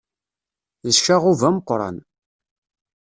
[0.87, 1.97] D ccaɣub ameqqran.